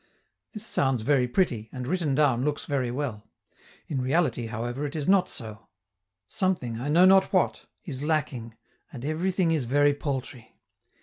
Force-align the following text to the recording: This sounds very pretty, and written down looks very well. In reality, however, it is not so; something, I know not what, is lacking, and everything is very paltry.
This 0.53 0.65
sounds 0.65 1.03
very 1.03 1.27
pretty, 1.27 1.69
and 1.71 1.85
written 1.85 2.15
down 2.15 2.43
looks 2.43 2.65
very 2.65 2.89
well. 2.89 3.29
In 3.87 4.01
reality, 4.01 4.47
however, 4.47 4.83
it 4.87 4.95
is 4.95 5.07
not 5.07 5.29
so; 5.29 5.67
something, 6.27 6.79
I 6.81 6.89
know 6.89 7.05
not 7.05 7.31
what, 7.31 7.67
is 7.85 8.01
lacking, 8.01 8.55
and 8.91 9.05
everything 9.05 9.51
is 9.51 9.65
very 9.65 9.93
paltry. 9.93 10.55